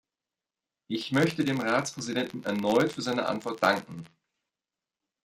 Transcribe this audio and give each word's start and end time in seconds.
Ich 0.87 1.11
möchte 1.11 1.45
dem 1.45 1.59
Ratspräsidenten 1.59 2.43
erneut 2.43 2.91
für 2.91 3.03
seine 3.03 3.27
Antwort 3.27 3.61
danken. 3.61 4.07